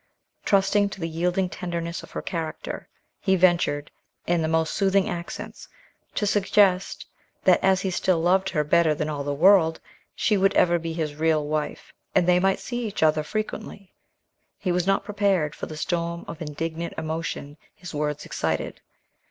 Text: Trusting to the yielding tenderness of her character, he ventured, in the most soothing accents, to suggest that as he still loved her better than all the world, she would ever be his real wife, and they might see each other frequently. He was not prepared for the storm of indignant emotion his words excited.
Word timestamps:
Trusting 0.45 0.89
to 0.89 0.99
the 0.99 1.07
yielding 1.07 1.47
tenderness 1.47 2.01
of 2.01 2.09
her 2.09 2.23
character, 2.23 2.89
he 3.19 3.35
ventured, 3.35 3.91
in 4.25 4.41
the 4.41 4.47
most 4.47 4.73
soothing 4.73 5.07
accents, 5.07 5.67
to 6.15 6.25
suggest 6.25 7.05
that 7.43 7.63
as 7.63 7.81
he 7.81 7.91
still 7.91 8.19
loved 8.19 8.49
her 8.49 8.63
better 8.63 8.95
than 8.95 9.09
all 9.09 9.23
the 9.23 9.31
world, 9.35 9.79
she 10.15 10.37
would 10.37 10.55
ever 10.55 10.79
be 10.79 10.93
his 10.93 11.13
real 11.17 11.45
wife, 11.45 11.93
and 12.15 12.27
they 12.27 12.39
might 12.39 12.59
see 12.59 12.83
each 12.87 13.03
other 13.03 13.21
frequently. 13.21 13.93
He 14.57 14.71
was 14.71 14.87
not 14.87 15.05
prepared 15.05 15.53
for 15.53 15.67
the 15.67 15.77
storm 15.77 16.25
of 16.27 16.41
indignant 16.41 16.95
emotion 16.97 17.57
his 17.75 17.93
words 17.93 18.25
excited. 18.25 18.81